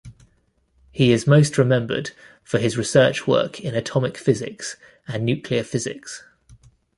He 0.91 1.11
is 1.11 1.27
most 1.27 1.59
remembered 1.59 2.09
for 2.43 2.57
his 2.57 2.75
research 2.75 3.27
work 3.27 3.59
in 3.61 3.75
atomic 3.75 4.17
physics 4.17 4.75
and 5.07 5.23
nuclear 5.23 5.63
physics. 5.63 6.23